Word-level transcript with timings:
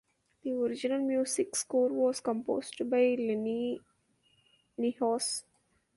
The 0.41 0.53
original 0.55 0.97
music 1.05 1.55
score 1.55 1.89
was 1.89 2.21
composed 2.21 2.89
by 2.89 3.15
Lennie 3.19 3.79
Niehaus. 4.79 5.43